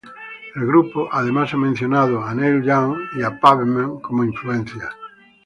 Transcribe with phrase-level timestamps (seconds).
[0.55, 4.89] El grupo además ha mencionado a Neil Young y a Pavement como influencias.